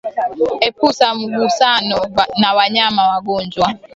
Epusha 0.67 1.07
mgusano 1.15 1.97
na 2.41 2.49
wanyama 2.53 3.01
wagonjwa 3.09 3.67